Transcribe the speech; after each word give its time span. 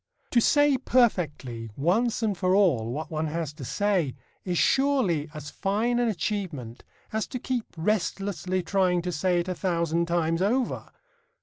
To 0.31 0.41
say 0.41 0.79
perfectly 0.79 1.69
once 1.77 2.23
and 2.23 2.35
for 2.35 2.55
all 2.55 2.91
what 2.91 3.11
one 3.11 3.27
has 3.27 3.53
to 3.53 3.63
say 3.63 4.15
is 4.43 4.57
surely 4.57 5.29
as 5.31 5.51
fine 5.51 5.99
an 5.99 6.07
achievement 6.09 6.83
as 7.13 7.27
to 7.27 7.37
keep 7.37 7.65
restlessly 7.77 8.63
trying 8.63 9.03
to 9.03 9.11
say 9.11 9.41
it 9.41 9.47
a 9.47 9.53
thousand 9.53 10.07
times 10.07 10.41
over. 10.41 10.89